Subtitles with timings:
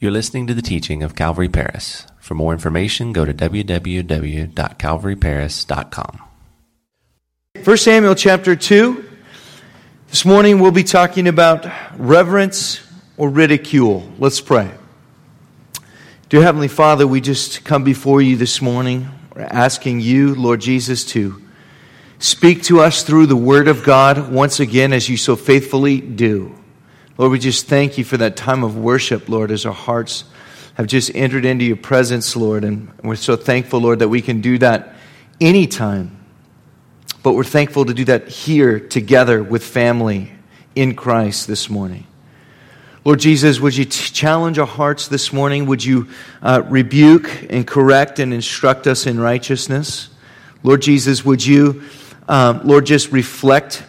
[0.00, 2.04] You're listening to the teaching of Calvary Paris.
[2.18, 6.20] For more information, go to www.calvaryparis.com.
[7.62, 9.08] 1 Samuel chapter 2.
[10.08, 11.64] This morning we'll be talking about
[11.96, 12.84] reverence
[13.16, 14.10] or ridicule.
[14.18, 14.72] Let's pray.
[16.28, 21.40] Dear Heavenly Father, we just come before you this morning, asking you, Lord Jesus, to
[22.18, 26.52] speak to us through the Word of God once again, as you so faithfully do.
[27.16, 30.24] Lord, we just thank you for that time of worship, Lord, as our hearts
[30.74, 32.64] have just entered into your presence, Lord.
[32.64, 34.96] And we're so thankful, Lord, that we can do that
[35.40, 36.18] anytime.
[37.22, 40.32] But we're thankful to do that here together with family
[40.74, 42.04] in Christ this morning.
[43.04, 45.66] Lord Jesus, would you t- challenge our hearts this morning?
[45.66, 46.08] Would you
[46.42, 50.08] uh, rebuke and correct and instruct us in righteousness?
[50.64, 51.84] Lord Jesus, would you,
[52.28, 53.84] um, Lord, just reflect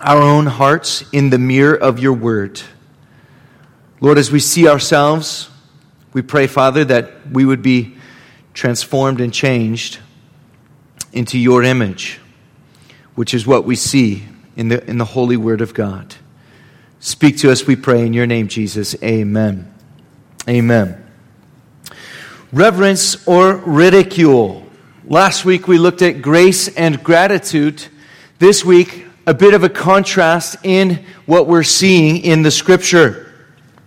[0.00, 2.60] our own hearts in the mirror of your word.
[4.00, 5.48] Lord, as we see ourselves,
[6.12, 7.96] we pray, Father, that we would be
[8.52, 9.98] transformed and changed
[11.12, 12.20] into your image,
[13.14, 14.24] which is what we see
[14.56, 16.14] in the, in the holy word of God.
[17.00, 19.00] Speak to us, we pray, in your name, Jesus.
[19.02, 19.72] Amen.
[20.48, 21.02] Amen.
[22.52, 24.66] Reverence or ridicule.
[25.04, 27.86] Last week we looked at grace and gratitude.
[28.38, 33.32] This week, a bit of a contrast in what we're seeing in the scripture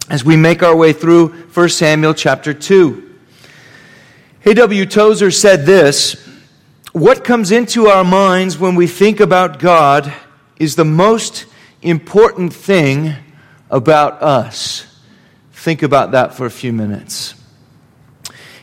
[0.10, 3.16] as we make our way through 1 Samuel chapter 2.
[4.46, 4.86] A.W.
[4.86, 6.28] Tozer said this
[6.92, 10.14] What comes into our minds when we think about God
[10.58, 11.46] is the most
[11.82, 13.14] important thing
[13.70, 14.86] about us.
[15.54, 17.34] Think about that for a few minutes.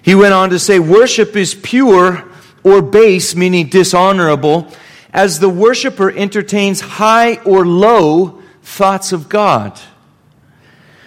[0.03, 2.23] He went on to say, Worship is pure
[2.63, 4.71] or base, meaning dishonorable
[5.17, 9.81] as the worshiper entertains high or low thoughts of God.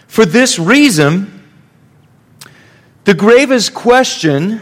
[0.08, 1.46] For this reason,
[3.04, 4.62] the gravest question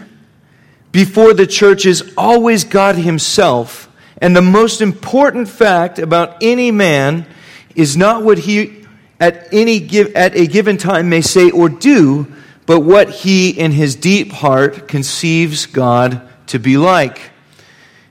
[0.92, 3.89] before the church is always God Himself.
[4.17, 7.26] And the most important fact about any man
[7.73, 8.86] is not what he
[9.20, 12.27] at, any at a given time may say or do,
[12.66, 17.32] but what he in his deep heart conceives God to be like.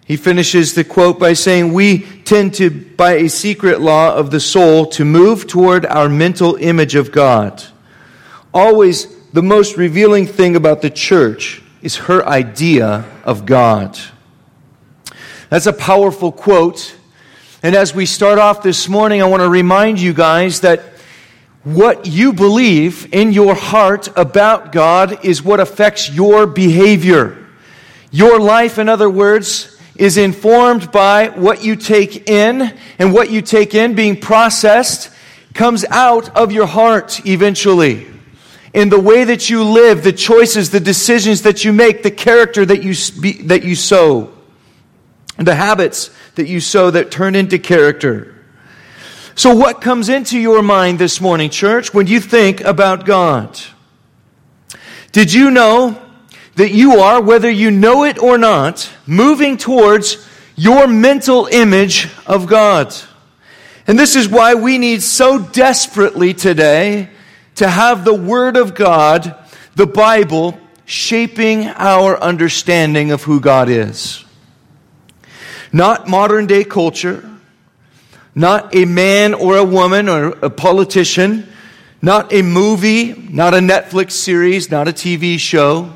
[0.06, 4.38] He finishes the quote by saying, We tend to, by a secret law of the
[4.38, 7.64] soul, to move toward our mental image of God.
[8.54, 13.98] Always the most revealing thing about the church is her idea of God.
[15.50, 16.96] That's a powerful quote.
[17.62, 20.82] And as we start off this morning, I want to remind you guys that
[21.64, 27.44] what you believe in your heart about God is what affects your behavior.
[28.12, 33.42] Your life, in other words, is informed by what you take in, and what you
[33.42, 35.10] take in being processed
[35.54, 38.06] comes out of your heart eventually.
[38.74, 42.64] In the way that you live, the choices, the decisions that you make, the character
[42.64, 44.32] that you, spe- that you sow,
[45.38, 48.34] the habits that you sow that turn into character.
[49.34, 53.58] So, what comes into your mind this morning, church, when you think about God?
[55.12, 56.00] Did you know
[56.56, 62.46] that you are, whether you know it or not, moving towards your mental image of
[62.46, 62.94] God.
[63.86, 67.10] And this is why we need so desperately today
[67.56, 69.36] to have the Word of God,
[69.76, 74.24] the Bible, shaping our understanding of who God is.
[75.72, 77.30] Not modern day culture,
[78.34, 81.46] not a man or a woman or a politician,
[82.00, 85.92] not a movie, not a Netflix series, not a TV show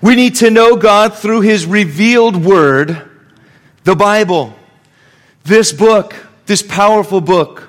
[0.00, 3.10] we need to know God through His revealed Word,
[3.84, 4.54] the Bible,
[5.44, 6.14] this book,
[6.46, 7.68] this powerful book.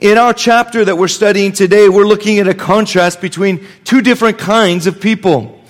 [0.00, 4.38] In our chapter that we're studying today, we're looking at a contrast between two different
[4.38, 5.60] kinds of people.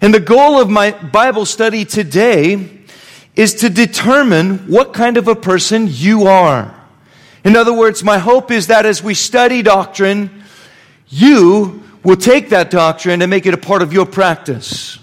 [0.00, 2.70] And the goal of my Bible study today
[3.34, 6.74] is to determine what kind of a person you are.
[7.44, 10.44] In other words, my hope is that as we study doctrine,
[11.08, 14.98] you will take that doctrine and make it a part of your practice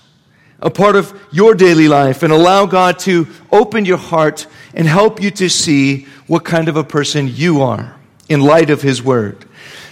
[0.65, 5.21] a part of your daily life and allow God to open your heart and help
[5.21, 7.95] you to see what kind of a person you are
[8.27, 9.45] in light of His Word.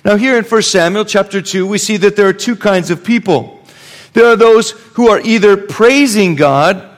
[0.03, 3.03] Now, here in 1 Samuel chapter 2, we see that there are two kinds of
[3.03, 3.63] people.
[4.13, 6.89] There are those who are either praising God,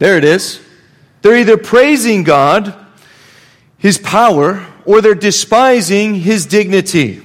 [0.00, 0.60] there it is.
[1.22, 2.74] They're either praising God,
[3.78, 7.22] His power, or they're despising His dignity.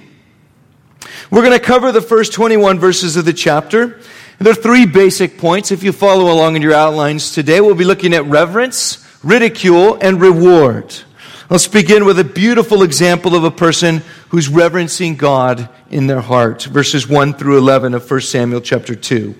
[1.29, 3.99] We're going to cover the first 21 verses of the chapter.
[4.39, 5.71] There are three basic points.
[5.71, 10.21] If you follow along in your outlines today, we'll be looking at reverence, ridicule, and
[10.21, 10.95] reward.
[11.49, 16.63] Let's begin with a beautiful example of a person who's reverencing God in their heart.
[16.63, 19.35] Verses 1 through 11 of 1 Samuel chapter 2.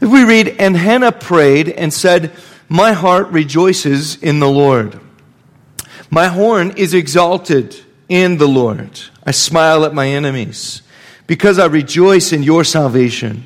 [0.00, 2.32] If we read, And Hannah prayed and said,
[2.68, 4.98] My heart rejoices in the Lord.
[6.10, 9.00] My horn is exalted in the Lord.
[9.24, 10.82] I smile at my enemies
[11.28, 13.44] because I rejoice in your salvation.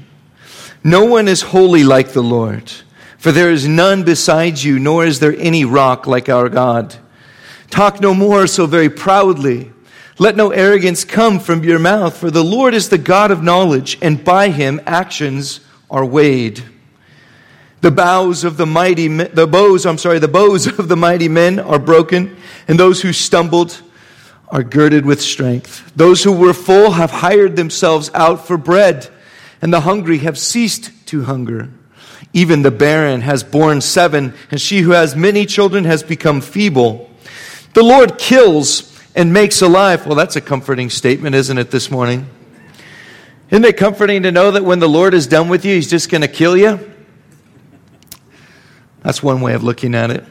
[0.83, 2.73] No one is holy like the Lord,
[3.19, 6.97] for there is none besides you, nor is there any rock like our God.
[7.69, 9.73] Talk no more so very proudly.
[10.19, 13.99] Let no arrogance come from your mouth, for the Lord is the God of knowledge,
[14.01, 16.63] and by him actions are weighed.
[17.81, 21.59] The bows of the mighty, the bows, I'm sorry, the bows of the mighty men
[21.59, 22.37] are broken,
[22.69, 23.83] and those who stumbled
[24.53, 25.93] are girded with strength.
[25.97, 29.09] Those who were full have hired themselves out for bread,
[29.63, 31.71] and the hungry have ceased to hunger.
[32.35, 37.11] Even the barren has borne seven, and she who has many children has become feeble.
[37.73, 40.07] The Lord kills and makes alive.
[40.07, 42.29] Well, that's a comforting statement, isn't it, this morning?
[43.51, 46.11] Isn't it comforting to know that when the Lord is done with you, He's just
[46.11, 46.79] going to kill you?
[49.03, 50.25] That's one way of looking at it.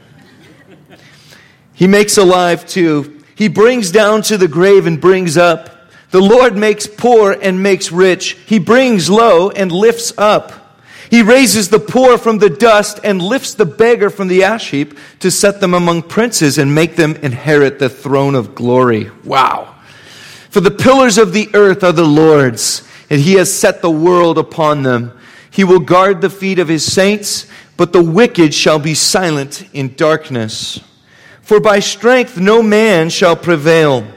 [1.73, 3.20] He makes alive too.
[3.41, 5.89] He brings down to the grave and brings up.
[6.11, 8.33] The Lord makes poor and makes rich.
[8.45, 10.77] He brings low and lifts up.
[11.09, 14.95] He raises the poor from the dust and lifts the beggar from the ash heap
[15.21, 19.09] to set them among princes and make them inherit the throne of glory.
[19.23, 19.73] Wow.
[20.51, 24.37] For the pillars of the earth are the Lord's and he has set the world
[24.37, 25.17] upon them.
[25.49, 29.95] He will guard the feet of his saints, but the wicked shall be silent in
[29.95, 30.79] darkness.
[31.51, 34.07] For by strength no man shall prevail.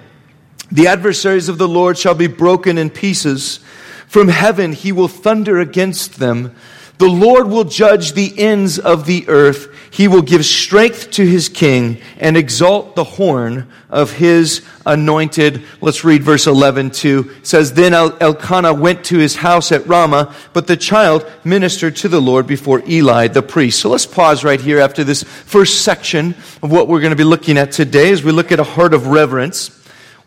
[0.71, 3.59] The adversaries of the Lord shall be broken in pieces.
[4.07, 6.55] From heaven he will thunder against them.
[6.99, 9.69] The Lord will judge the ends of the earth.
[9.91, 15.65] He will give strength to his king and exalt the horn of his anointed.
[15.81, 17.33] Let's read verse 11 too.
[17.39, 22.09] It says, Then Elkanah went to his house at Ramah, but the child ministered to
[22.09, 23.81] the Lord before Eli the priest.
[23.81, 27.25] So let's pause right here after this first section of what we're going to be
[27.25, 29.69] looking at today as we look at a heart of reverence.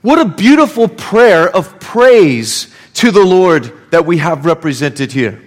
[0.01, 5.41] What a beautiful prayer of praise to the Lord that we have represented here.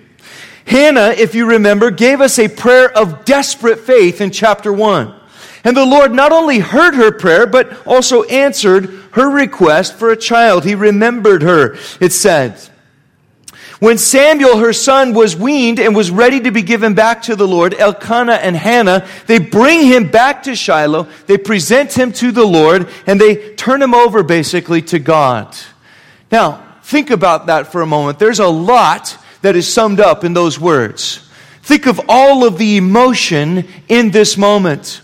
[0.70, 5.12] Hannah, if you remember, gave us a prayer of desperate faith in chapter 1.
[5.64, 10.16] And the Lord not only heard her prayer, but also answered her request for a
[10.16, 10.64] child.
[10.64, 12.70] He remembered her, it says.
[13.80, 17.48] When Samuel, her son, was weaned and was ready to be given back to the
[17.48, 22.46] Lord, Elkanah and Hannah, they bring him back to Shiloh, they present him to the
[22.46, 25.52] Lord, and they turn him over basically to God.
[26.30, 28.20] Now, think about that for a moment.
[28.20, 31.28] There's a lot that is summed up in those words.
[31.62, 35.02] Think of all of the emotion in this moment.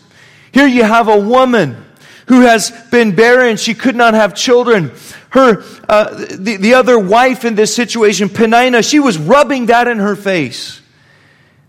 [0.52, 1.84] Here you have a woman
[2.26, 3.56] who has been barren.
[3.56, 4.92] She could not have children.
[5.30, 9.98] Her, uh, the, the other wife in this situation, Penina, she was rubbing that in
[9.98, 10.80] her face.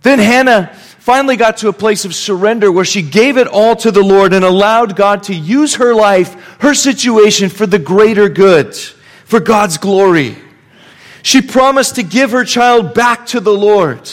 [0.03, 3.91] Then Hannah finally got to a place of surrender where she gave it all to
[3.91, 8.75] the Lord and allowed God to use her life, her situation for the greater good,
[9.25, 10.37] for God's glory.
[11.23, 14.09] She promised to give her child back to the Lord.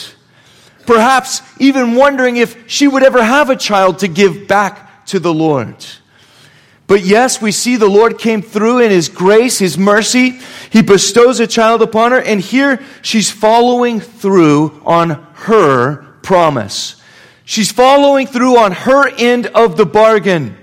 [0.85, 5.33] Perhaps even wondering if she would ever have a child to give back to the
[5.33, 5.75] Lord.
[6.87, 10.39] But yes, we see the Lord came through in His grace, His mercy.
[10.69, 17.01] He bestows a child upon her, and here she's following through on her promise.
[17.43, 20.57] She's following through on her end of the bargain.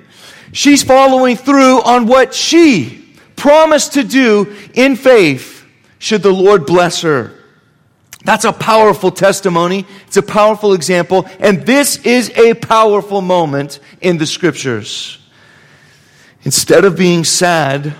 [0.53, 5.52] She's following through on what she promised to do in faith
[6.03, 7.33] should the Lord bless her.
[8.25, 9.87] That's a powerful testimony.
[10.09, 11.29] It's a powerful example.
[11.39, 15.19] And this is a powerful moment in the scriptures.
[16.43, 17.95] Instead of being sad,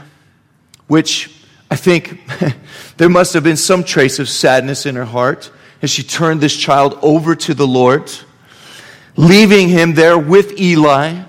[0.89, 1.31] which
[1.71, 2.21] I think
[2.97, 6.57] there must have been some trace of sadness in her heart as she turned this
[6.57, 8.11] child over to the Lord,
[9.15, 11.23] leaving him there with Eli.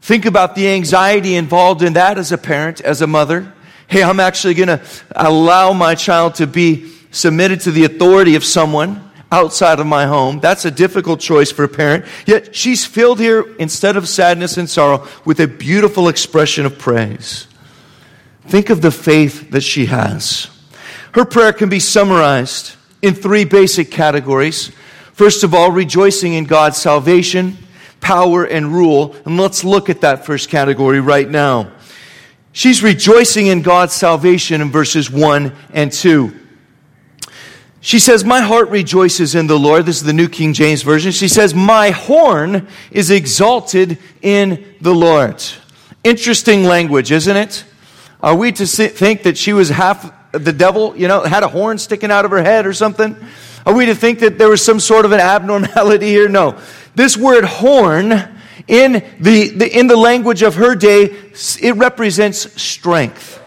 [0.00, 3.52] Think about the anxiety involved in that as a parent, as a mother.
[3.88, 4.80] Hey, I'm actually going to
[5.14, 10.40] allow my child to be submitted to the authority of someone outside of my home.
[10.40, 12.04] That's a difficult choice for a parent.
[12.26, 17.46] Yet she's filled here, instead of sadness and sorrow, with a beautiful expression of praise.
[18.46, 20.48] Think of the faith that she has.
[21.12, 24.70] Her prayer can be summarized in three basic categories.
[25.12, 27.56] First of all, rejoicing in God's salvation,
[28.00, 29.16] power, and rule.
[29.24, 31.72] And let's look at that first category right now.
[32.56, 36.34] She's rejoicing in God's salvation in verses 1 and 2.
[37.82, 39.84] She says, My heart rejoices in the Lord.
[39.84, 41.12] This is the New King James Version.
[41.12, 45.44] She says, My horn is exalted in the Lord.
[46.02, 47.62] Interesting language, isn't it?
[48.22, 51.76] Are we to think that she was half the devil, you know, had a horn
[51.76, 53.14] sticking out of her head or something?
[53.66, 56.26] Are we to think that there was some sort of an abnormality here?
[56.26, 56.58] No.
[56.94, 58.35] This word horn
[58.68, 61.04] in the, the, in the language of her day,
[61.60, 63.42] it represents strength.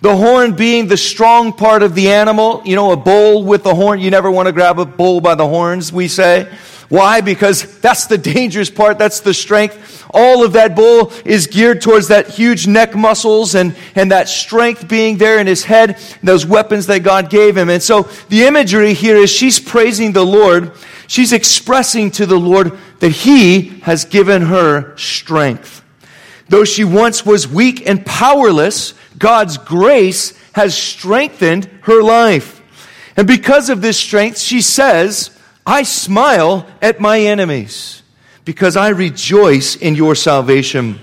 [0.00, 3.74] The horn being the strong part of the animal, you know, a bull with a
[3.74, 4.00] horn.
[4.00, 6.52] You never want to grab a bull by the horns, we say.
[6.88, 7.20] Why?
[7.20, 8.98] Because that's the dangerous part.
[8.98, 10.04] That's the strength.
[10.10, 14.86] All of that bull is geared towards that huge neck muscles and, and that strength
[14.86, 17.68] being there in his head, those weapons that God gave him.
[17.68, 20.72] And so the imagery here is she's praising the Lord.
[21.08, 25.82] She's expressing to the Lord that he has given her strength.
[26.48, 32.62] Though she once was weak and powerless, God's grace has strengthened her life.
[33.16, 35.35] And because of this strength, she says,
[35.66, 38.02] I smile at my enemies
[38.44, 41.00] because I rejoice in your salvation.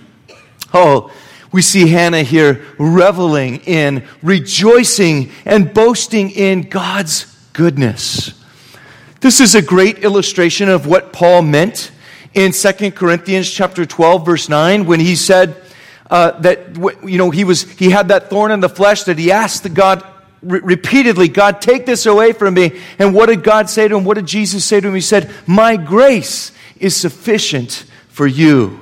[0.73, 1.11] Oh,
[1.51, 8.33] we see Hannah here reveling in, rejoicing, and boasting in God's goodness.
[9.19, 11.91] This is a great illustration of what Paul meant
[12.33, 15.55] in 2 Corinthians chapter 12 verse 9 when he said
[16.09, 19.31] uh, that you know he was he had that thorn in the flesh that he
[19.31, 20.03] asked the God
[20.43, 22.79] re- repeatedly, God, take this away from me.
[22.99, 24.03] And what did God say to him?
[24.03, 24.95] What did Jesus say to him?
[24.95, 28.79] He said, My grace is sufficient for you.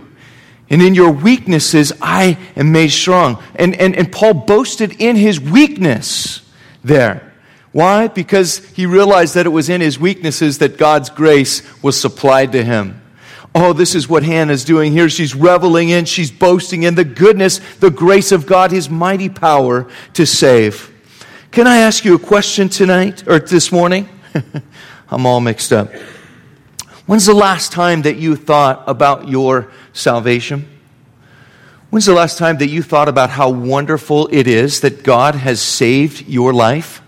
[0.70, 3.44] And in your weaknesses, I am made strong.
[3.56, 6.42] And, and, and Paul boasted in his weakness
[6.84, 7.34] there.
[7.74, 8.08] Why?
[8.08, 12.64] Because he realized that it was in his weaknesses that God's grace was supplied to
[12.64, 13.02] him.
[13.54, 15.10] Oh, this is what Hannah's doing here.
[15.10, 19.90] She's reveling in, she's boasting in the goodness, the grace of God, his mighty power
[20.14, 20.91] to save.
[21.52, 24.08] Can I ask you a question tonight or this morning?
[25.10, 25.92] I'm all mixed up.
[27.06, 30.66] When's the last time that you thought about your salvation?
[31.90, 35.62] When's the last time that you thought about how wonderful it is that God has
[35.62, 37.02] saved your life?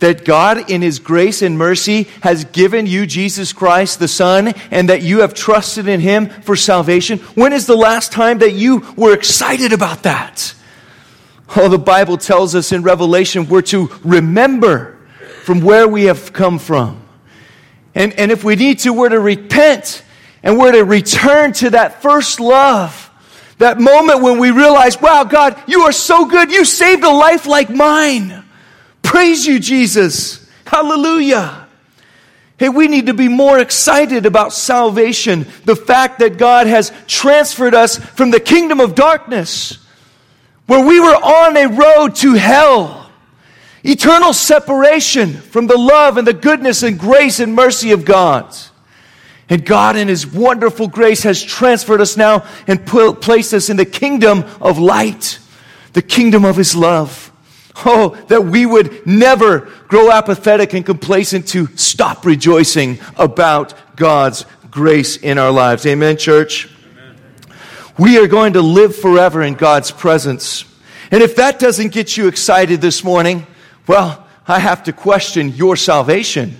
[0.00, 4.88] That God, in His grace and mercy, has given you Jesus Christ, the Son, and
[4.88, 7.20] that you have trusted in Him for salvation?
[7.36, 10.54] When is the last time that you were excited about that?
[11.56, 14.98] Oh, the Bible tells us in Revelation we're to remember
[15.42, 17.02] from where we have come from.
[17.94, 20.04] And, and if we need to, we're to repent
[20.42, 23.08] and we're to return to that first love.
[23.58, 26.50] That moment when we realize, wow, God, you are so good.
[26.50, 28.44] You saved a life like mine.
[29.02, 30.48] Praise you, Jesus.
[30.64, 31.66] Hallelujah.
[32.58, 35.46] Hey, we need to be more excited about salvation.
[35.64, 39.78] The fact that God has transferred us from the kingdom of darkness
[40.70, 43.10] where we were on a road to hell,
[43.82, 48.56] eternal separation from the love and the goodness and grace and mercy of God.
[49.48, 53.84] And God, in His wonderful grace, has transferred us now and placed us in the
[53.84, 55.40] kingdom of light,
[55.92, 57.32] the kingdom of His love.
[57.84, 65.16] Oh, that we would never grow apathetic and complacent to stop rejoicing about God's grace
[65.16, 65.84] in our lives.
[65.84, 66.68] Amen, church?
[68.00, 70.64] We are going to live forever in God's presence.
[71.10, 73.46] And if that doesn't get you excited this morning,
[73.86, 76.56] well, I have to question your salvation.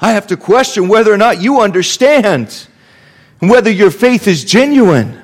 [0.00, 2.66] I have to question whether or not you understand
[3.42, 5.20] and whether your faith is genuine.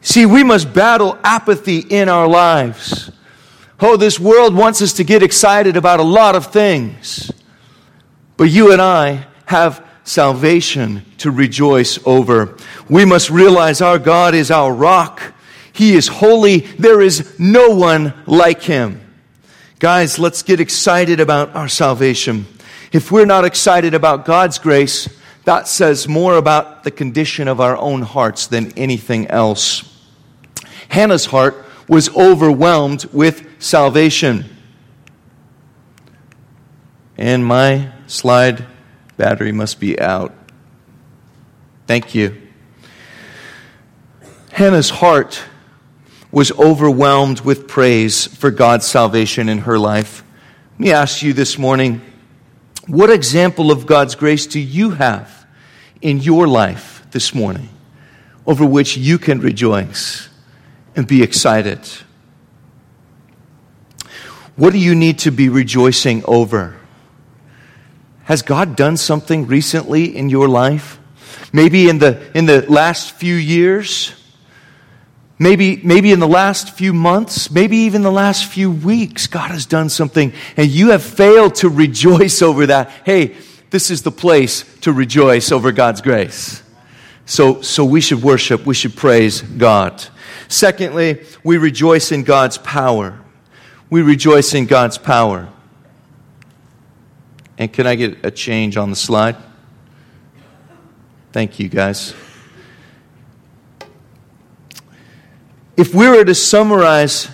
[0.00, 3.12] See, we must battle apathy in our lives.
[3.78, 7.30] Oh, this world wants us to get excited about a lot of things.
[8.36, 12.56] But you and I have salvation to rejoice over.
[12.88, 15.34] We must realize our God is our rock.
[15.72, 16.58] He is holy.
[16.58, 19.00] There is no one like him.
[19.78, 22.46] Guys, let's get excited about our salvation.
[22.92, 25.08] If we're not excited about God's grace,
[25.44, 29.88] that says more about the condition of our own hearts than anything else.
[30.88, 34.44] Hannah's heart was overwhelmed with salvation.
[37.16, 38.66] And my slide
[39.16, 40.34] Battery must be out.
[41.86, 42.40] Thank you.
[44.52, 45.42] Hannah's heart
[46.30, 50.24] was overwhelmed with praise for God's salvation in her life.
[50.72, 52.00] Let me ask you this morning
[52.86, 55.46] what example of God's grace do you have
[56.00, 57.68] in your life this morning
[58.46, 60.28] over which you can rejoice
[60.96, 61.80] and be excited?
[64.56, 66.76] What do you need to be rejoicing over?
[68.32, 70.98] Has God done something recently in your life?
[71.52, 74.14] Maybe in the, in the last few years?
[75.38, 79.66] Maybe, maybe in the last few months, maybe even the last few weeks, God has
[79.66, 82.88] done something and you have failed to rejoice over that.
[83.04, 83.36] Hey,
[83.68, 86.62] this is the place to rejoice over God's grace.
[87.26, 90.02] So, so we should worship, we should praise God.
[90.48, 93.20] Secondly, we rejoice in God's power.
[93.90, 95.51] We rejoice in God's power.
[97.62, 99.36] And can I get a change on the slide?
[101.30, 102.12] Thank you, guys.
[105.76, 107.30] If we were to summarize,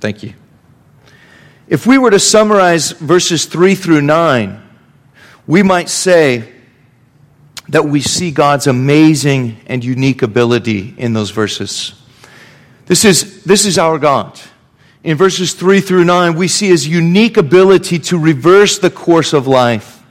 [0.00, 0.34] thank you.
[1.68, 4.62] If we were to summarize verses 3 through 9,
[5.46, 6.52] we might say
[7.68, 11.94] that we see God's amazing and unique ability in those verses.
[12.86, 14.40] This is, this is our God.
[15.04, 19.46] In verses 3 through 9, we see his unique ability to reverse the course of
[19.46, 20.02] life.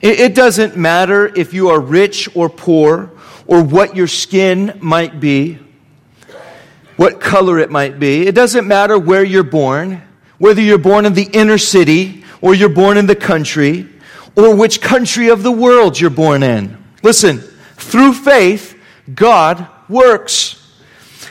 [0.00, 3.10] It, doesn't matter if you are rich or poor,
[3.46, 5.58] or what your skin might be,
[6.96, 8.26] what color it might be.
[8.26, 10.02] It doesn't matter where you're born,
[10.38, 13.88] whether you're born in the inner city or you're born in the country,
[14.36, 16.76] or which country of the world you're born in.
[17.02, 17.38] Listen,
[17.76, 18.80] through faith,
[19.12, 20.57] God works.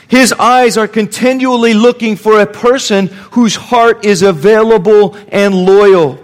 [0.08, 6.18] His eyes are continually looking for a person whose heart is available and loyal.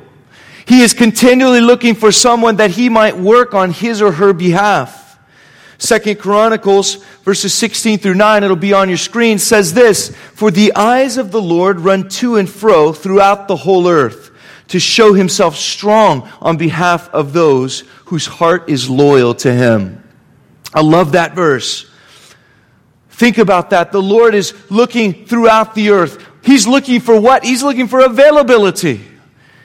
[0.66, 5.18] He is continually looking for someone that he might work on his or her behalf.
[5.76, 10.74] Second Chronicles verses 16 through 9, it'll be on your screen, says this, For the
[10.74, 14.30] eyes of the Lord run to and fro throughout the whole earth
[14.68, 20.02] to show himself strong on behalf of those whose heart is loyal to him.
[20.72, 21.90] I love that verse.
[23.14, 23.92] Think about that.
[23.92, 26.26] The Lord is looking throughout the earth.
[26.42, 27.44] He's looking for what?
[27.44, 29.00] He's looking for availability.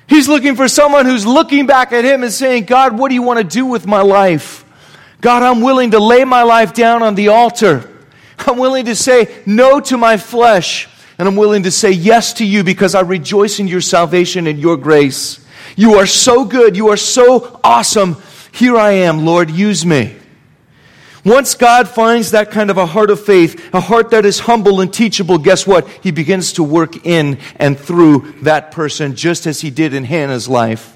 [0.06, 3.24] He's looking for someone who's looking back at him and saying, God, what do you
[3.24, 4.64] want to do with my life?
[5.20, 7.90] God, I'm willing to lay my life down on the altar.
[8.38, 10.88] I'm willing to say no to my flesh.
[11.18, 14.60] And I'm willing to say yes to you because I rejoice in your salvation and
[14.60, 15.44] your grace.
[15.76, 16.78] You are so good.
[16.78, 18.18] You are so awesome.
[18.52, 19.50] Here I am, Lord.
[19.50, 20.19] Use me.
[21.26, 24.82] Once God finds that kind of a heart of faith, a heart that is humble
[24.82, 25.88] and teachable, guess what?
[26.02, 30.48] He begins to work in and through that person, just as he did in Hannah's
[30.48, 30.96] life.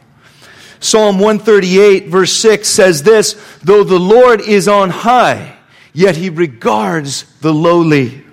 [0.79, 5.57] Psalm 138, verse 6 says this Though the Lord is on high,
[5.93, 8.23] yet he regards the lowly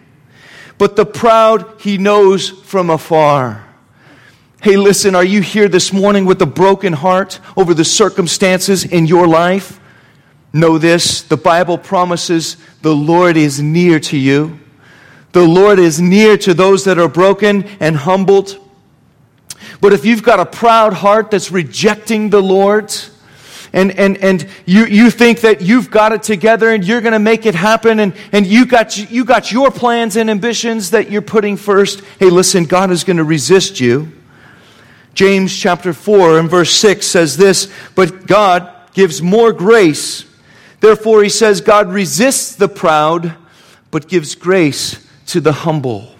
[0.80, 3.68] but the proud he knows from afar.
[4.62, 9.04] Hey, listen, are you here this morning with a broken heart over the circumstances in
[9.04, 9.78] your life?
[10.52, 14.58] Know this the Bible promises the Lord is near to you.
[15.32, 18.56] The Lord is near to those that are broken and humbled.
[19.80, 22.92] But if you've got a proud heart that's rejecting the Lord,
[23.72, 27.20] and, and, and you, you think that you've got it together and you're going to
[27.20, 31.22] make it happen and, and you, got, you got your plans and ambitions that you're
[31.22, 32.02] putting first.
[32.18, 34.10] Hey, listen, God is going to resist you.
[35.14, 40.24] James chapter 4 and verse 6 says this, but God gives more grace.
[40.80, 43.36] Therefore, he says, God resists the proud,
[43.90, 46.14] but gives grace to the humble.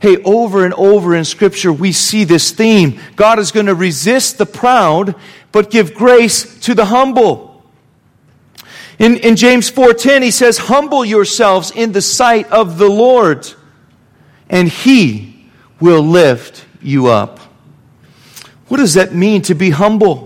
[0.00, 3.00] Hey, over and over in Scripture, we see this theme.
[3.16, 5.14] God is going to resist the proud,
[5.52, 7.64] but give grace to the humble.
[8.98, 13.50] In, in James 4.10, he says, Humble yourselves in the sight of the Lord,
[14.48, 17.38] and he will lift you up.
[18.68, 20.25] What does that mean to be humble?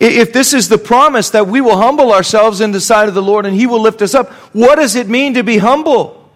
[0.00, 3.22] If this is the promise that we will humble ourselves in the sight of the
[3.22, 6.30] Lord and he will lift us up, what does it mean to be humble?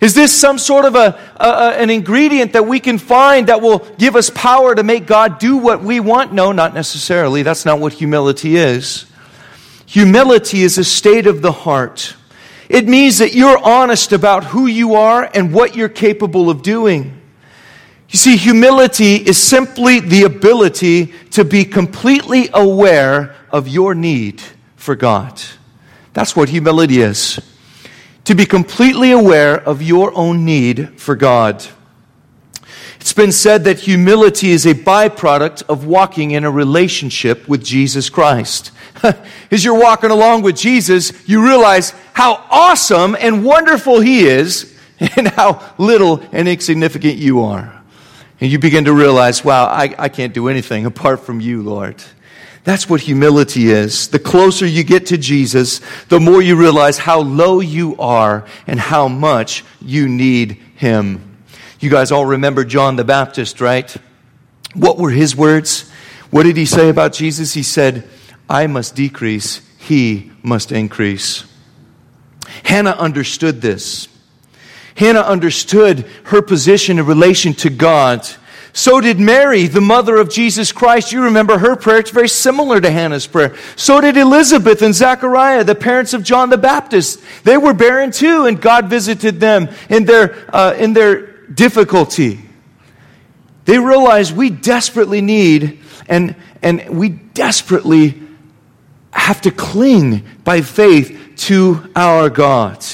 [0.00, 3.78] Is this some sort of a, a, an ingredient that we can find that will
[3.98, 6.32] give us power to make God do what we want?
[6.32, 7.44] No, not necessarily.
[7.44, 9.06] That's not what humility is.
[9.86, 12.16] Humility is a state of the heart.
[12.68, 17.21] It means that you're honest about who you are and what you're capable of doing.
[18.12, 24.42] You see, humility is simply the ability to be completely aware of your need
[24.76, 25.40] for God.
[26.12, 27.40] That's what humility is
[28.24, 31.66] to be completely aware of your own need for God.
[33.00, 38.08] It's been said that humility is a byproduct of walking in a relationship with Jesus
[38.08, 38.70] Christ.
[39.50, 44.72] As you're walking along with Jesus, you realize how awesome and wonderful He is
[45.16, 47.81] and how little and insignificant you are.
[48.42, 52.02] And you begin to realize, wow, I, I can't do anything apart from you, Lord.
[52.64, 54.08] That's what humility is.
[54.08, 58.80] The closer you get to Jesus, the more you realize how low you are and
[58.80, 61.36] how much you need Him.
[61.78, 63.94] You guys all remember John the Baptist, right?
[64.74, 65.88] What were his words?
[66.30, 67.54] What did he say about Jesus?
[67.54, 68.08] He said,
[68.50, 71.44] I must decrease, He must increase.
[72.64, 74.08] Hannah understood this.
[74.94, 78.26] Hannah understood her position in relation to God
[78.74, 81.12] So did Mary, the mother of Jesus Christ.
[81.12, 81.98] You remember her prayer.
[81.98, 83.54] It's very similar to Hannah's prayer.
[83.76, 87.22] So did Elizabeth and Zachariah, the parents of John the Baptist.
[87.44, 92.40] They were barren too, and God visited them in their, uh, in their difficulty.
[93.66, 98.20] They realized we desperately need and, and we desperately
[99.12, 102.84] have to cling by faith to our God.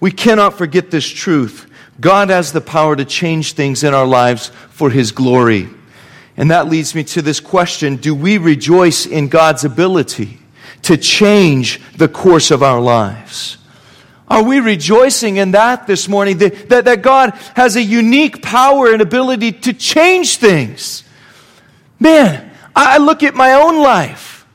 [0.00, 1.70] We cannot forget this truth.
[2.00, 5.68] God has the power to change things in our lives for His glory.
[6.36, 10.38] And that leads me to this question Do we rejoice in God's ability
[10.82, 13.58] to change the course of our lives?
[14.26, 16.38] Are we rejoicing in that this morning?
[16.38, 21.04] That, that, that, God has a unique power and ability to change things.
[22.00, 24.46] Man, I look at my own life,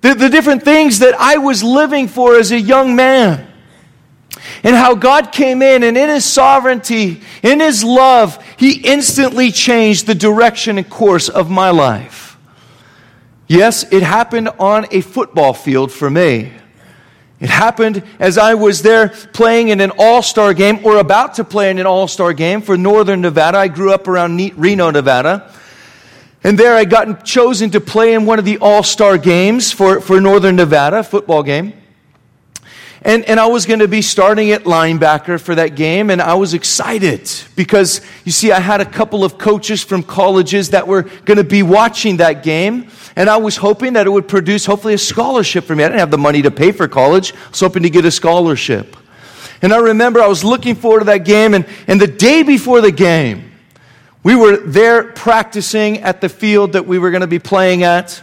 [0.00, 3.53] the, the different things that I was living for as a young man
[4.64, 10.06] and how God came in and in His sovereignty, in His love, He instantly changed
[10.06, 12.36] the direction and course of my life.
[13.46, 16.50] Yes, it happened on a football field for me.
[17.40, 21.44] It happened as I was there playing in an all star game or about to
[21.44, 23.58] play in an all star game for Northern Nevada.
[23.58, 25.52] I grew up around Reno, Nevada.
[26.42, 30.00] And there I got chosen to play in one of the all star games for,
[30.00, 31.74] for Northern Nevada, football game.
[33.04, 36.34] And, and I was going to be starting at linebacker for that game, and I
[36.34, 41.02] was excited because, you see, I had a couple of coaches from colleges that were
[41.02, 44.94] going to be watching that game, and I was hoping that it would produce, hopefully,
[44.94, 45.84] a scholarship for me.
[45.84, 48.10] I didn't have the money to pay for college, I was hoping to get a
[48.10, 48.96] scholarship.
[49.60, 52.80] And I remember I was looking forward to that game, and, and the day before
[52.80, 53.52] the game,
[54.22, 58.22] we were there practicing at the field that we were going to be playing at.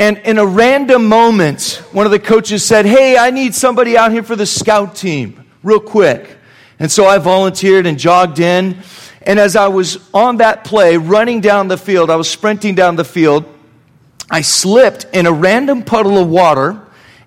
[0.00, 4.12] And in a random moment, one of the coaches said, Hey, I need somebody out
[4.12, 6.38] here for the scout team, real quick.
[6.78, 8.78] And so I volunteered and jogged in.
[9.20, 12.96] And as I was on that play, running down the field, I was sprinting down
[12.96, 13.44] the field,
[14.30, 16.80] I slipped in a random puddle of water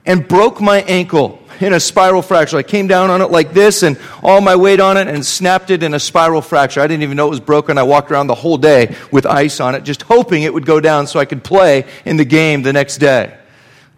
[0.04, 2.58] and broke my ankle in a spiral fracture.
[2.58, 5.70] I came down on it like this and all my weight on it and snapped
[5.70, 6.82] it in a spiral fracture.
[6.82, 7.78] I didn't even know it was broken.
[7.78, 10.80] I walked around the whole day with ice on it, just hoping it would go
[10.80, 13.38] down so I could play in the game the next day.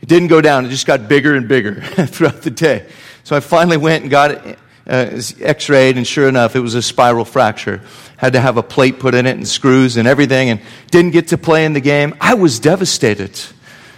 [0.01, 2.87] It didn't go down, it just got bigger and bigger throughout the day.
[3.23, 6.75] So I finally went and got it uh, x rayed, and sure enough, it was
[6.75, 7.81] a spiral fracture.
[8.17, 11.29] Had to have a plate put in it and screws and everything, and didn't get
[11.29, 12.15] to play in the game.
[12.21, 13.39] I was devastated.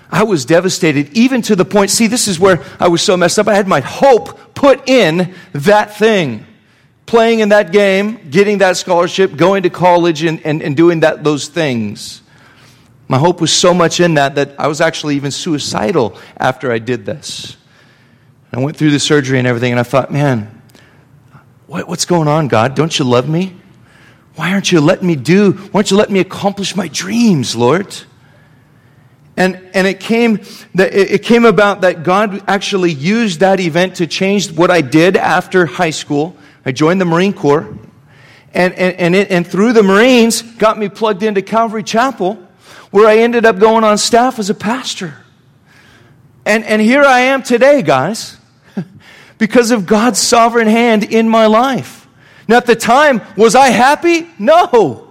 [0.09, 3.39] I was devastated, even to the point, see, this is where I was so messed
[3.39, 3.47] up.
[3.47, 6.45] I had my hope put in that thing.
[7.05, 11.23] Playing in that game, getting that scholarship, going to college, and, and, and doing that,
[11.23, 12.21] those things.
[13.07, 16.79] My hope was so much in that that I was actually even suicidal after I
[16.79, 17.55] did this.
[18.51, 20.61] I went through the surgery and everything, and I thought, man,
[21.67, 22.75] what, what's going on, God?
[22.75, 23.55] Don't you love me?
[24.35, 25.53] Why aren't you letting me do?
[25.53, 27.95] Why aren't you letting me accomplish my dreams, Lord?
[29.37, 30.39] And, and it, came,
[30.73, 35.67] it came about that God actually used that event to change what I did after
[35.67, 36.35] high school.
[36.65, 37.77] I joined the Marine Corps.
[38.51, 42.33] And, and, and, it, and through the Marines, got me plugged into Calvary Chapel,
[42.89, 45.13] where I ended up going on staff as a pastor.
[46.43, 48.37] And, and here I am today, guys,
[49.37, 52.07] because of God's sovereign hand in my life.
[52.47, 54.27] Now, at the time, was I happy?
[54.39, 55.06] No.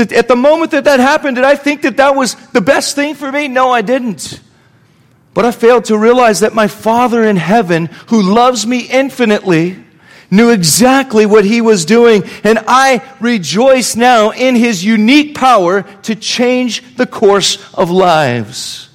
[0.00, 3.14] At the moment that that happened, did I think that that was the best thing
[3.14, 3.48] for me?
[3.48, 4.40] No, I didn't.
[5.34, 9.76] But I failed to realize that my Father in heaven, who loves me infinitely,
[10.30, 12.22] knew exactly what he was doing.
[12.44, 18.88] And I rejoice now in his unique power to change the course of lives.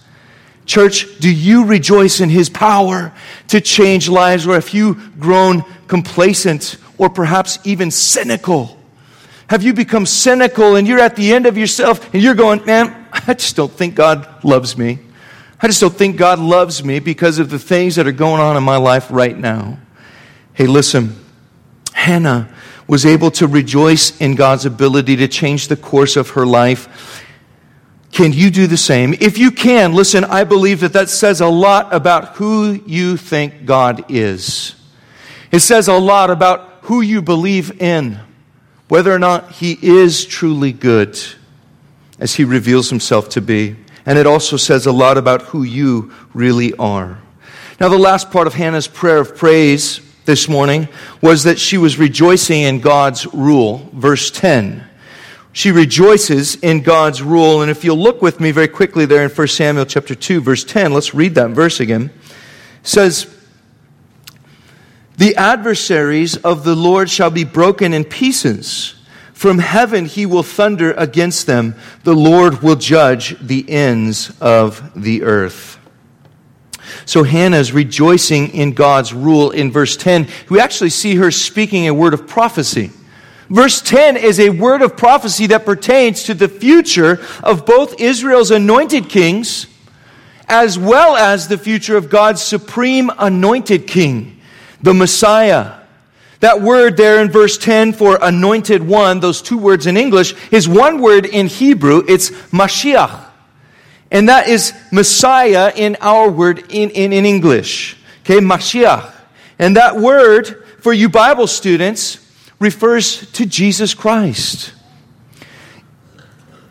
[0.65, 3.13] Church, do you rejoice in his power
[3.49, 4.47] to change lives?
[4.47, 8.77] Or have you grown complacent or perhaps even cynical?
[9.47, 13.07] Have you become cynical and you're at the end of yourself and you're going, man,
[13.11, 14.99] I just don't think God loves me.
[15.61, 18.57] I just don't think God loves me because of the things that are going on
[18.57, 19.79] in my life right now.
[20.53, 21.15] Hey, listen,
[21.93, 22.53] Hannah
[22.87, 27.23] was able to rejoice in God's ability to change the course of her life.
[28.11, 29.13] Can you do the same?
[29.13, 33.65] If you can, listen, I believe that that says a lot about who you think
[33.65, 34.75] God is.
[35.51, 38.19] It says a lot about who you believe in
[38.87, 41.19] whether or not he is truly good
[42.19, 43.75] as he reveals himself to be.
[44.05, 47.19] And it also says a lot about who you really are.
[47.79, 50.87] Now, the last part of Hannah's prayer of praise this morning
[51.21, 53.89] was that she was rejoicing in God's rule.
[53.93, 54.87] Verse 10.
[55.51, 57.61] She rejoices in God's rule.
[57.61, 60.63] And if you'll look with me very quickly there in 1 Samuel chapter 2, verse
[60.63, 62.11] 10, let's read that verse again.
[62.81, 63.34] It says,
[65.17, 68.95] the adversaries of the Lord shall be broken in pieces,
[69.33, 71.75] From heaven he will thunder against them.
[72.03, 75.77] The Lord will judge the ends of the earth.
[77.05, 80.27] So Hannah is rejoicing in God's rule in verse 10.
[80.49, 82.91] We actually see her speaking a word of prophecy.
[83.49, 88.51] Verse 10 is a word of prophecy that pertains to the future of both Israel's
[88.51, 89.67] anointed kings
[90.47, 94.34] as well as the future of God's supreme anointed king,
[94.85, 95.79] the Messiah.
[96.41, 100.69] That word there in verse 10 for anointed one, those two words in English, is
[100.69, 102.03] one word in Hebrew.
[102.07, 103.25] It's Mashiach.
[104.11, 107.97] And that is Messiah in our word in, in, in English.
[108.21, 109.11] Okay, Mashiach.
[109.57, 112.19] And that word, for you Bible students,
[112.59, 114.71] refers to Jesus Christ.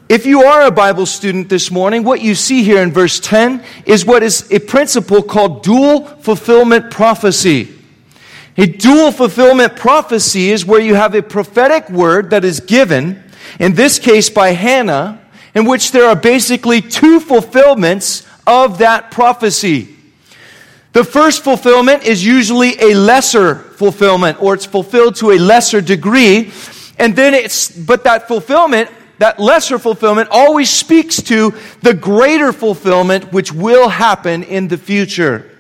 [0.09, 3.65] If you are a Bible student this morning, what you see here in verse 10
[3.87, 7.74] is what is a principle called dual fulfillment prophecy.
[8.57, 13.23] A dual fulfillment prophecy is where you have a prophetic word that is given,
[13.59, 15.21] in this case by Hannah,
[15.55, 19.89] in which there are basically two fulfillments of that prophecy.
[20.93, 26.53] The first fulfillment is usually a lesser fulfillment, or it's fulfilled to a lesser degree.
[26.97, 28.89] And then it's, but that fulfillment,
[29.19, 35.51] that lesser fulfillment, always speaks to the greater fulfillment which will happen in the future.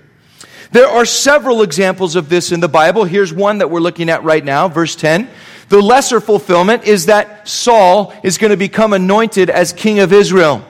[0.75, 3.05] There are several examples of this in the Bible.
[3.05, 5.31] Here's one that we're looking at right now, verse 10.
[5.69, 10.67] The lesser fulfillment is that Saul is going to become anointed as king of Israel.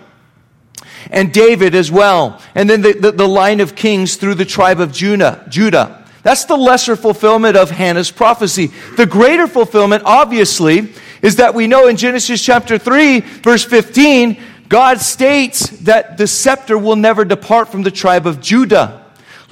[1.11, 2.38] And David as well.
[2.55, 5.43] And then the, the, the line of kings through the tribe of Judah.
[5.49, 6.07] Judah.
[6.23, 8.73] That's the lesser fulfillment of Hannah's prophecy.
[8.99, 14.38] The greater fulfillment, obviously, is that we know in Genesis chapter 3, verse 15,
[14.69, 19.01] God states that the scepter will never depart from the tribe of Judah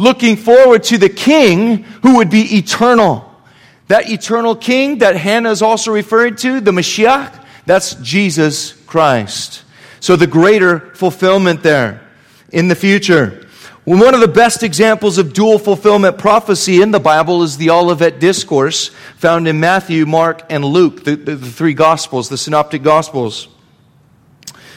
[0.02, 3.30] looking forward to the king who would be eternal.
[3.86, 9.62] That eternal king that Hannah is also referring to, the Mashiach, that's Jesus Christ.
[10.00, 12.00] So the greater fulfillment there
[12.50, 13.46] in the future.
[13.84, 18.18] One of the best examples of dual fulfillment prophecy in the Bible is the Olivet
[18.18, 18.88] Discourse
[19.18, 23.46] found in Matthew, Mark, and Luke, the, the, the three Gospels, the Synoptic Gospels.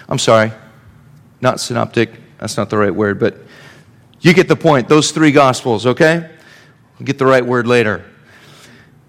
[0.08, 0.52] I'm sorry,
[1.42, 3.45] not synoptic, that's not the right word, but
[4.26, 4.90] you get the point.
[4.90, 6.28] Those three gospels, okay?
[6.98, 8.04] We'll get the right word later.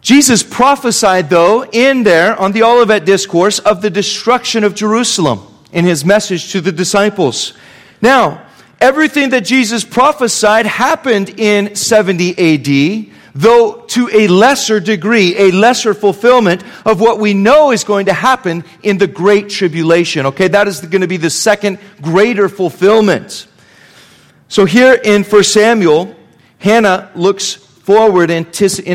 [0.02, 5.40] Jesus prophesied, though, in there on the Olivet Discourse of the destruction of Jerusalem
[5.72, 7.54] in his message to the disciples.
[8.02, 8.46] Now,
[8.78, 15.94] everything that Jesus prophesied happened in 70 AD, though to a lesser degree, a lesser
[15.94, 20.26] fulfillment of what we know is going to happen in the Great Tribulation.
[20.26, 23.46] Okay, that is going to be the second greater fulfillment.
[24.48, 26.14] So here in 1 Samuel,
[26.58, 28.46] Hannah looks forward in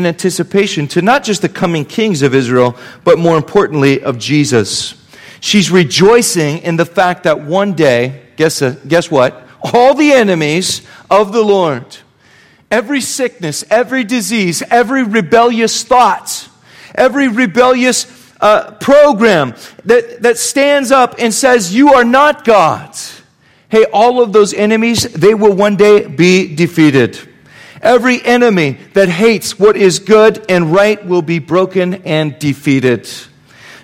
[0.06, 4.94] anticipation to not just the coming kings of Israel, but more importantly, of Jesus.
[5.40, 9.46] She's rejoicing in the fact that one day, guess, uh, guess what?
[9.74, 11.96] All the enemies of the Lord,
[12.70, 16.48] every sickness, every disease, every rebellious thought,
[16.94, 18.06] every rebellious
[18.40, 22.96] uh, program that, that stands up and says, You are not God
[23.72, 27.18] hey, all of those enemies, they will one day be defeated.
[27.80, 33.08] Every enemy that hates what is good and right will be broken and defeated.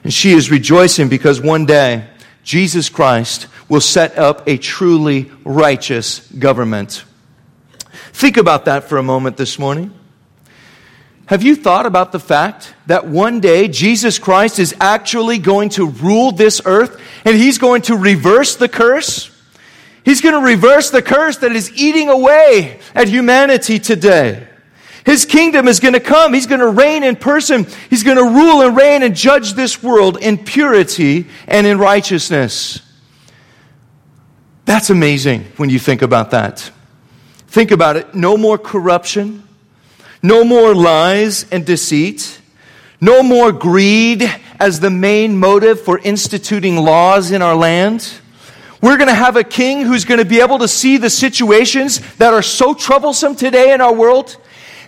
[0.04, 2.06] And she is rejoicing because one day
[2.44, 7.02] Jesus Christ will set up a truly righteous government.
[8.12, 9.94] Think about that for a moment this morning.
[11.24, 15.88] Have you thought about the fact that one day Jesus Christ is actually going to
[15.88, 19.34] rule this earth and he's going to reverse the curse?
[20.08, 24.48] He's going to reverse the curse that is eating away at humanity today.
[25.04, 26.32] His kingdom is going to come.
[26.32, 27.66] He's going to reign in person.
[27.90, 32.80] He's going to rule and reign and judge this world in purity and in righteousness.
[34.64, 36.72] That's amazing when you think about that.
[37.48, 38.14] Think about it.
[38.14, 39.46] No more corruption,
[40.22, 42.40] no more lies and deceit,
[42.98, 44.22] no more greed
[44.58, 48.10] as the main motive for instituting laws in our land.
[48.80, 52.00] We're going to have a king who's going to be able to see the situations
[52.16, 54.36] that are so troublesome today in our world.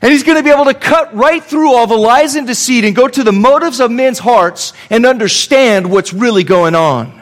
[0.03, 2.85] And he's going to be able to cut right through all the lies and deceit
[2.85, 7.20] and go to the motives of men's hearts and understand what's really going on.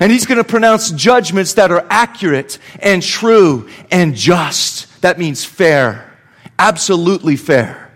[0.00, 5.02] And he's going to pronounce judgments that are accurate and true and just.
[5.02, 6.12] That means fair.
[6.58, 7.92] Absolutely fair.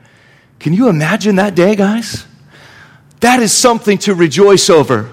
[0.59, 2.26] Can you imagine that day, guys?
[3.20, 5.11] That is something to rejoice over.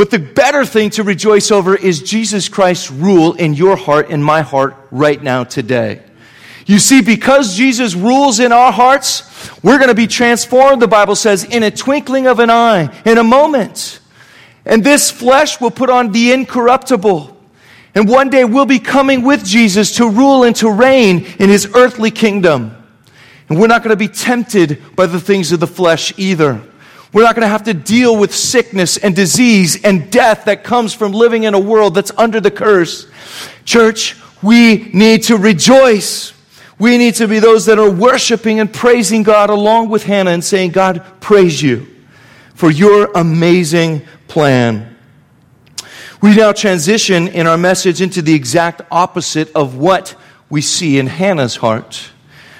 [0.00, 4.24] But the better thing to rejoice over is Jesus Christ's rule in your heart and
[4.24, 6.00] my heart right now today.
[6.64, 11.16] You see, because Jesus rules in our hearts, we're going to be transformed, the Bible
[11.16, 14.00] says, in a twinkling of an eye, in a moment.
[14.64, 17.36] And this flesh will put on the incorruptible.
[17.94, 21.70] And one day we'll be coming with Jesus to rule and to reign in his
[21.74, 22.74] earthly kingdom.
[23.50, 26.62] And we're not going to be tempted by the things of the flesh either.
[27.12, 30.94] We're not going to have to deal with sickness and disease and death that comes
[30.94, 33.08] from living in a world that's under the curse.
[33.64, 36.32] Church, we need to rejoice.
[36.78, 40.44] We need to be those that are worshiping and praising God along with Hannah and
[40.44, 41.88] saying, God, praise you
[42.54, 44.96] for your amazing plan.
[46.22, 50.14] We now transition in our message into the exact opposite of what
[50.48, 52.10] we see in Hannah's heart,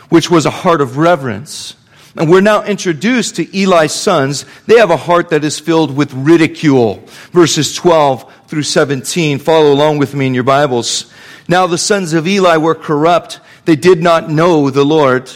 [0.09, 1.77] which was a heart of reverence.
[2.17, 4.45] And we're now introduced to Eli's sons.
[4.67, 7.05] They have a heart that is filled with ridicule.
[7.33, 9.39] Verses 12 through 17.
[9.39, 11.13] Follow along with me in your Bibles.
[11.47, 15.31] Now the sons of Eli were corrupt they did not know the Lord.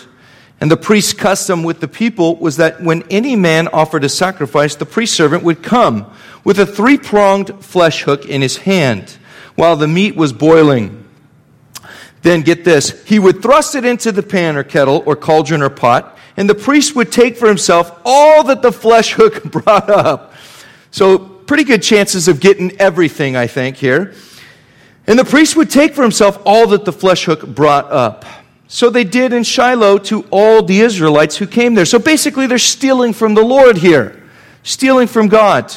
[0.60, 4.74] And the priest's custom with the people was that when any man offered a sacrifice,
[4.74, 6.10] the priest servant would come
[6.42, 9.16] with a three pronged flesh hook in his hand
[9.56, 11.08] while the meat was boiling.
[12.22, 15.70] Then get this, he would thrust it into the pan or kettle or cauldron or
[15.70, 20.34] pot, and the priest would take for himself all that the flesh hook brought up.
[20.90, 24.14] So, pretty good chances of getting everything, I think, here.
[25.06, 28.24] And the priest would take for himself all that the flesh hook brought up.
[28.68, 31.84] So they did in Shiloh to all the Israelites who came there.
[31.84, 34.22] So basically, they're stealing from the Lord here,
[34.62, 35.72] stealing from God.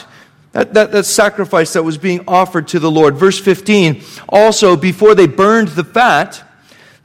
[0.53, 3.15] That, that, that sacrifice that was being offered to the Lord.
[3.15, 6.43] Verse 15 also, before they burned the fat,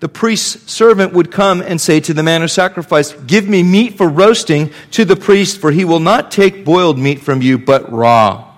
[0.02, 3.96] the priest's servant would come and say to the man who sacrificed, Give me meat
[3.96, 7.92] for roasting to the priest, for he will not take boiled meat from you, but
[7.92, 8.52] raw.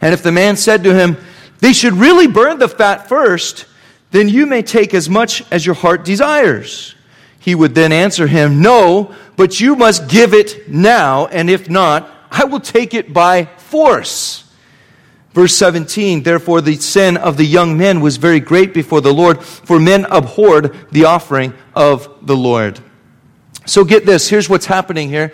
[0.00, 1.16] And if the man said to him,
[1.60, 3.66] they should really burn the fat first,
[4.10, 6.96] then you may take as much as your heart desires.
[7.38, 12.10] He would then answer him, No, but you must give it now, and if not,
[12.32, 14.41] I will take it by force.
[15.32, 19.42] Verse 17, therefore the sin of the young men was very great before the Lord,
[19.42, 22.80] for men abhorred the offering of the Lord.
[23.64, 25.32] So get this, here's what's happening here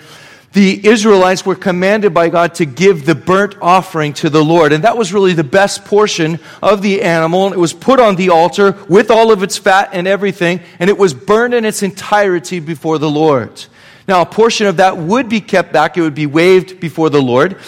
[0.52, 4.72] the Israelites were commanded by God to give the burnt offering to the Lord.
[4.72, 7.52] And that was really the best portion of the animal.
[7.52, 10.96] It was put on the altar with all of its fat and everything, and it
[10.96, 13.66] was burned in its entirety before the Lord.
[14.06, 17.20] Now, a portion of that would be kept back, it would be waved before the
[17.20, 17.58] Lord.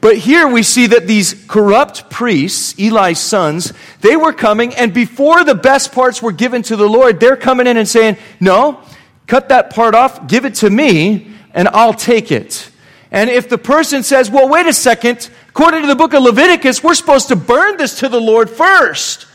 [0.00, 5.44] But here we see that these corrupt priests, Eli's sons, they were coming, and before
[5.44, 8.80] the best parts were given to the Lord, they're coming in and saying, No,
[9.26, 12.70] cut that part off, give it to me and I'll take it.
[13.10, 16.82] And if the person says, well, wait a second, according to the book of Leviticus,
[16.82, 19.26] we're supposed to burn this to the Lord first.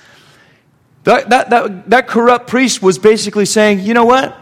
[1.04, 4.36] That, that, that, that corrupt priest was basically saying, you know what?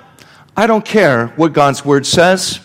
[0.56, 2.60] I don't care what God's word says.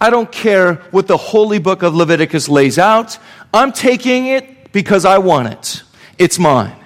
[0.00, 3.18] I don't care what the holy book of Leviticus lays out.
[3.52, 5.82] I'm taking it because I want it.
[6.18, 6.76] It's mine.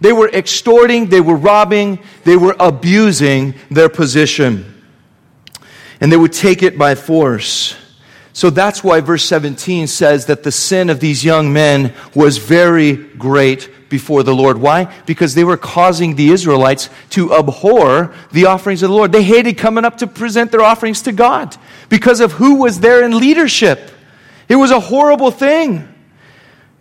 [0.00, 4.70] They were extorting, they were robbing, they were abusing their position
[6.00, 7.76] and they would take it by force.
[8.32, 12.94] So that's why verse 17 says that the sin of these young men was very
[12.96, 14.58] great before the Lord.
[14.58, 14.92] Why?
[15.06, 19.12] Because they were causing the Israelites to abhor the offerings of the Lord.
[19.12, 21.56] They hated coming up to present their offerings to God
[21.88, 23.90] because of who was there in leadership.
[24.48, 25.88] It was a horrible thing.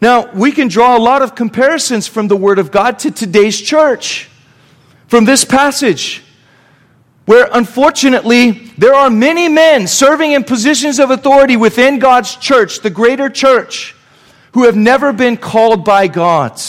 [0.01, 3.59] Now, we can draw a lot of comparisons from the Word of God to today's
[3.59, 4.29] church.
[5.07, 6.23] From this passage,
[7.25, 12.89] where unfortunately there are many men serving in positions of authority within God's church, the
[12.89, 13.95] greater church,
[14.53, 16.59] who have never been called by God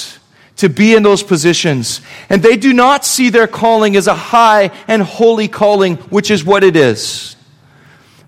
[0.65, 2.01] to be in those positions.
[2.31, 6.43] And they do not see their calling as a high and holy calling, which is
[6.43, 7.37] what it is.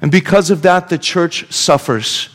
[0.03, 2.29] And because of that, the church suffers.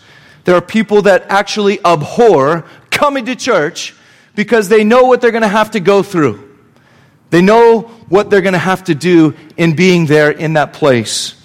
[0.46, 3.96] There are people that actually abhor coming to church
[4.34, 6.58] because they know what they're going to have to go through.
[7.30, 11.36] They know what they're going to have to do in being there in that place.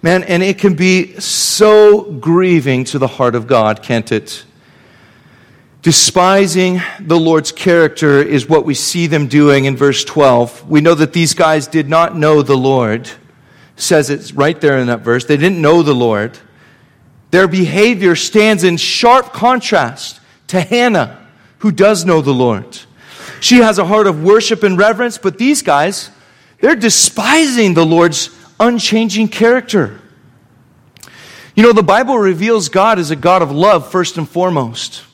[0.00, 4.44] Man, and it can be so grieving to the heart of God, can't it?
[5.86, 10.68] Despising the Lord's character is what we see them doing in verse 12.
[10.68, 13.08] We know that these guys did not know the Lord.
[13.76, 15.26] says it's right there in that verse.
[15.26, 16.40] They didn't know the Lord.
[17.30, 21.24] Their behavior stands in sharp contrast to Hannah,
[21.58, 22.80] who does know the Lord.
[23.40, 26.10] She has a heart of worship and reverence, but these guys,
[26.60, 30.00] they're despising the Lord's unchanging character.
[31.54, 35.04] You know, the Bible reveals God as a God of love, first and foremost.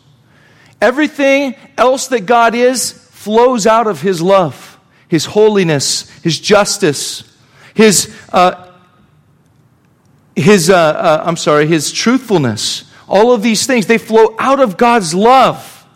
[0.83, 4.79] Everything else that God is flows out of His love,
[5.09, 7.23] His holiness, His justice.
[7.75, 8.71] his, uh,
[10.35, 12.85] his uh, uh, I'm sorry, his truthfulness.
[13.09, 15.87] All of these things, they flow out of God's love.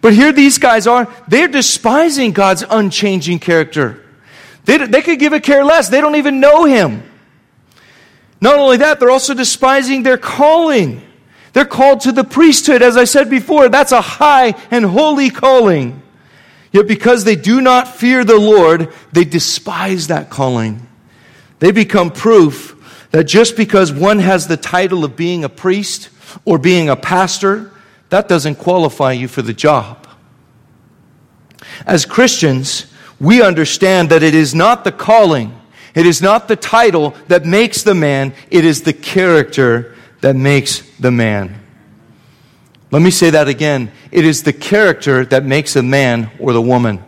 [0.00, 4.04] But here these guys are, they're despising God's unchanging character.
[4.64, 5.88] They, they could give a care less.
[5.88, 7.02] They don't even know him.
[8.40, 11.05] Not only that, they're also despising their calling.
[11.56, 12.82] They're called to the priesthood.
[12.82, 16.02] As I said before, that's a high and holy calling.
[16.70, 20.86] Yet because they do not fear the Lord, they despise that calling.
[21.60, 26.10] They become proof that just because one has the title of being a priest
[26.44, 27.72] or being a pastor,
[28.10, 30.06] that doesn't qualify you for the job.
[31.86, 32.84] As Christians,
[33.18, 35.58] we understand that it is not the calling,
[35.94, 40.80] it is not the title that makes the man, it is the character that makes
[40.98, 41.62] the man.
[42.90, 43.90] Let me say that again.
[44.10, 47.02] It is the character that makes a man or the woman.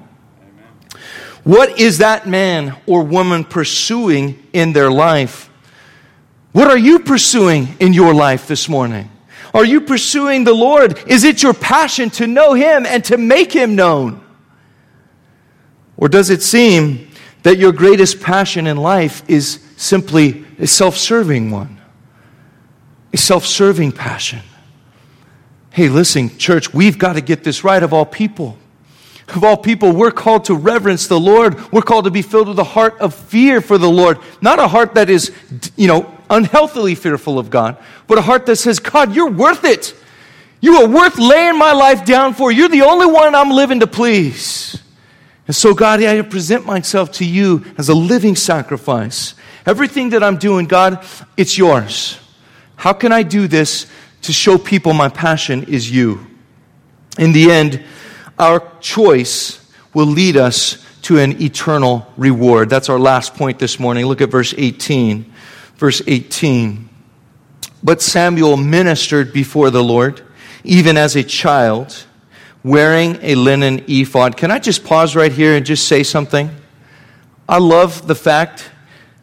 [1.45, 5.49] What is that man or woman pursuing in their life?
[6.53, 9.11] What are you pursuing in your life this morning?
[9.55, 10.99] Are you pursuing the Lord?
[11.07, 14.23] Is it your passion to know Him and to make Him known?
[15.97, 17.11] Or does it seem
[17.45, 21.78] that your greatest passion in life is simply a self serving one?
[23.13, 24.41] A self serving passion.
[25.71, 28.59] Hey, listen, church, we've got to get this right of all people.
[29.29, 31.71] Of all people, we're called to reverence the Lord.
[31.71, 34.19] We're called to be filled with a heart of fear for the Lord.
[34.41, 35.33] Not a heart that is,
[35.77, 39.95] you know, unhealthily fearful of God, but a heart that says, God, you're worth it.
[40.61, 42.51] You are worth laying my life down for.
[42.51, 44.83] You're the only one I'm living to please.
[45.47, 49.35] And so, God, I present myself to you as a living sacrifice.
[49.65, 51.05] Everything that I'm doing, God,
[51.37, 52.19] it's yours.
[52.79, 53.87] How can I do this
[54.23, 56.27] to show people my passion is you.
[57.19, 57.83] In the end,
[58.39, 59.65] our choice
[59.95, 62.71] will lead us to an eternal reward.
[62.71, 64.07] That's our last point this morning.
[64.07, 65.33] Look at verse 18.
[65.77, 66.89] Verse 18.
[67.83, 70.23] But Samuel ministered before the Lord,
[70.65, 72.05] even as a child,
[72.63, 74.37] wearing a linen ephod.
[74.37, 76.51] Can I just pause right here and just say something?
[77.49, 78.71] I love the fact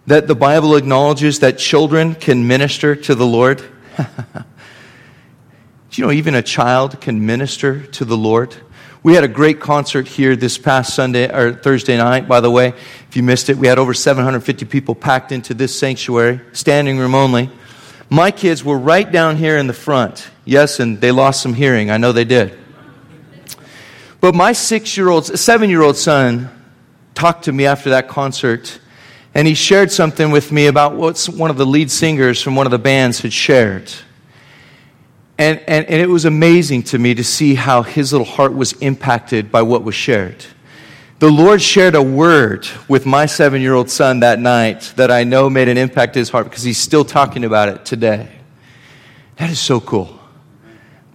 [0.07, 3.57] that the Bible acknowledges that children can minister to the Lord.
[3.97, 8.55] Do you know even a child can minister to the Lord?
[9.01, 12.69] We had a great concert here this past Sunday or Thursday night, by the way.
[13.07, 17.13] If you missed it, we had over 750 people packed into this sanctuary, standing room
[17.13, 17.49] only.
[18.09, 20.27] My kids were right down here in the front.
[20.43, 21.91] Yes, and they lost some hearing.
[21.91, 22.57] I know they did.
[24.21, 26.49] But my six year old, seven year old son
[27.13, 28.79] talked to me after that concert,
[29.35, 32.65] and he shared something with me about what one of the lead singers from one
[32.65, 33.91] of the bands had shared.
[35.37, 38.71] And, and, and it was amazing to me to see how his little heart was
[38.73, 40.45] impacted by what was shared.
[41.19, 45.25] The Lord shared a word with my seven year old son that night that I
[45.25, 48.29] know made an impact in his heart because he's still talking about it today.
[49.35, 50.17] That is so cool.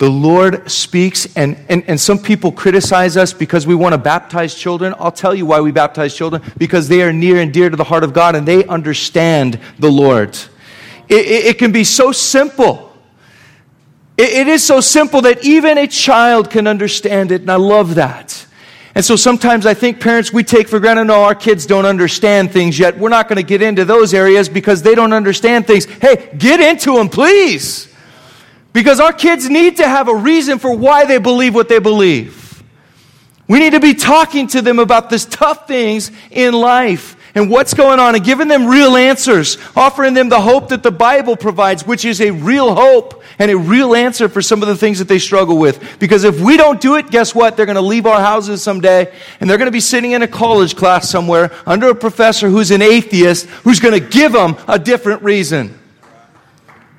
[0.01, 4.55] The Lord speaks, and, and, and some people criticize us because we want to baptize
[4.55, 4.95] children.
[4.99, 7.85] I'll tell you why we baptize children because they are near and dear to the
[7.85, 10.31] heart of God and they understand the Lord.
[11.09, 12.91] It, it, it can be so simple
[14.21, 17.95] it, it is so simple that even a child can understand it, and I love
[17.95, 18.47] that.
[18.95, 22.53] And so sometimes I think parents, we take for granted, no, our kids don't understand
[22.53, 22.99] things yet.
[22.99, 25.87] We're not going to get into those areas because they don't understand things.
[25.87, 27.90] Hey, get into them, please.
[28.73, 32.63] Because our kids need to have a reason for why they believe what they believe.
[33.49, 37.75] We need to be talking to them about these tough things in life and what's
[37.75, 41.87] going on and giving them real answers, offering them the hope that the Bible provides,
[41.87, 45.09] which is a real hope and a real answer for some of the things that
[45.09, 45.99] they struggle with.
[45.99, 47.57] Because if we don't do it, guess what?
[47.57, 50.29] They're going to leave our houses someday and they're going to be sitting in a
[50.29, 54.79] college class somewhere under a professor who's an atheist who's going to give them a
[54.79, 55.77] different reason.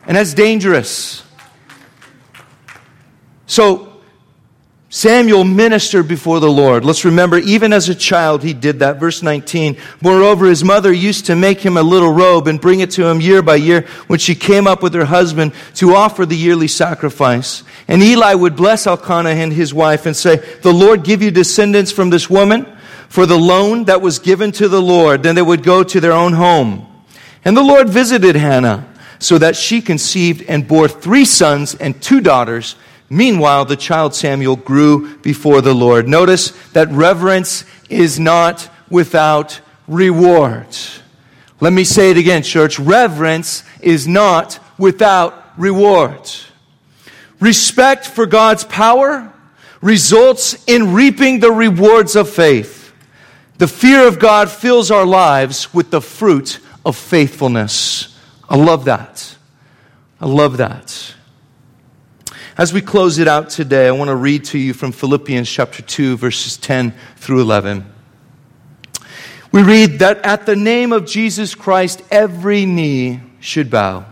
[0.05, 1.23] And that's dangerous.
[3.51, 3.91] So,
[4.87, 6.85] Samuel ministered before the Lord.
[6.85, 8.97] Let's remember, even as a child, he did that.
[8.97, 9.75] Verse 19.
[9.99, 13.19] Moreover, his mother used to make him a little robe and bring it to him
[13.19, 17.63] year by year when she came up with her husband to offer the yearly sacrifice.
[17.89, 21.91] And Eli would bless Elkanah and his wife and say, The Lord give you descendants
[21.91, 22.65] from this woman
[23.09, 25.23] for the loan that was given to the Lord.
[25.23, 26.87] Then they would go to their own home.
[27.43, 28.87] And the Lord visited Hannah
[29.19, 32.77] so that she conceived and bore three sons and two daughters.
[33.13, 36.07] Meanwhile, the child Samuel grew before the Lord.
[36.07, 40.65] Notice that reverence is not without reward.
[41.59, 42.79] Let me say it again, church.
[42.79, 46.21] Reverence is not without reward.
[47.41, 49.33] Respect for God's power
[49.81, 52.93] results in reaping the rewards of faith.
[53.57, 58.17] The fear of God fills our lives with the fruit of faithfulness.
[58.47, 59.35] I love that.
[60.21, 61.15] I love that.
[62.57, 65.81] As we close it out today, I want to read to you from Philippians chapter
[65.81, 67.85] 2, verses 10 through 11.
[69.53, 74.05] We read that at the name of Jesus Christ, every knee should bow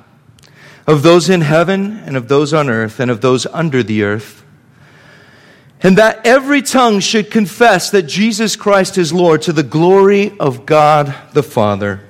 [0.88, 4.44] of those in heaven and of those on earth and of those under the earth.
[5.82, 10.66] And that every tongue should confess that Jesus Christ is Lord to the glory of
[10.66, 12.02] God the Father.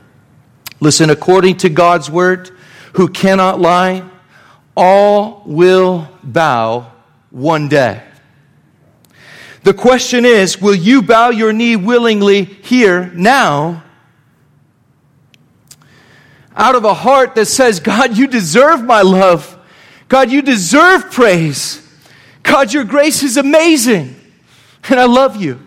[0.80, 2.52] Listen, according to God's word,
[2.94, 4.09] who cannot lie,
[4.80, 6.90] all will bow
[7.32, 8.02] one day.
[9.64, 13.84] The question is will you bow your knee willingly here, now?
[16.56, 19.58] Out of a heart that says, God, you deserve my love.
[20.08, 21.86] God, you deserve praise.
[22.42, 24.16] God, your grace is amazing.
[24.90, 25.60] And I love you.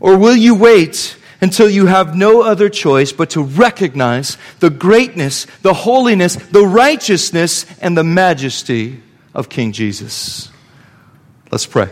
[0.00, 5.46] Or will you wait until you have no other choice but to recognize the greatness,
[5.60, 9.02] the holiness, the righteousness, and the majesty
[9.34, 10.50] of King Jesus?
[11.50, 11.90] Let's pray.